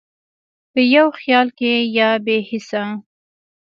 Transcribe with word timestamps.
په 0.71 0.81
یو 0.95 1.07
خیال 1.19 1.47
کې 1.57 1.73
یا 1.97 2.09
بې 2.25 2.37
هېڅه، 2.49 2.81